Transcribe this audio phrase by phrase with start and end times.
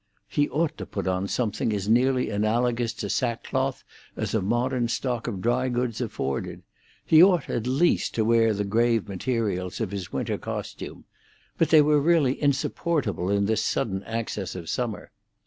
[0.27, 3.83] He ought to put on something as nearly analogous to sackcloth
[4.17, 6.63] as a modern stock of dry goods afforded;
[7.05, 11.05] he ought, at least, to wear the grave materials of his winter costume.
[11.59, 15.11] But they were really insupportable in this sudden access of summer.